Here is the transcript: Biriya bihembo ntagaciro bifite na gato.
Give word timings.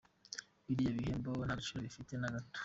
Biriya 0.65 0.95
bihembo 0.97 1.31
ntagaciro 1.47 1.79
bifite 1.85 2.13
na 2.17 2.33
gato. 2.33 2.59